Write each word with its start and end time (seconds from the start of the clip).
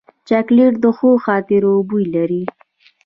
چاکلېټ 0.27 0.73
د 0.83 0.85
ښو 0.97 1.09
خاطرو 1.25 1.73
بوی 1.87 2.05
لري. 2.15 2.43